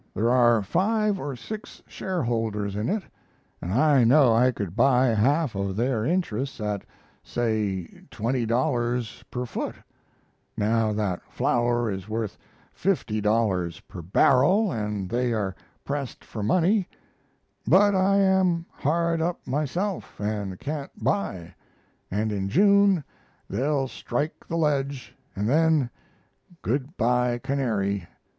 [0.15, 3.03] There are five or six shareholders in it,
[3.61, 6.81] and I know I could buy half of their interests at,
[7.21, 9.75] say $20 per foot,
[10.57, 12.35] now that flour is worth
[12.75, 15.53] $50 per barrel and they are
[15.85, 16.89] pressed for money,
[17.67, 21.53] but I am hard up myself, and can't buy
[22.09, 23.03] and in June
[23.47, 25.91] they'll strike the ledge, and then
[26.63, 28.07] "good by canary."